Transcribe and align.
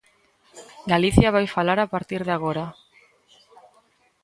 Galicia 0.91 1.33
vai 1.35 1.45
falar 1.55 1.79
a 1.81 1.89
partir 1.93 2.21
de 2.27 2.33
agora. 2.37 2.65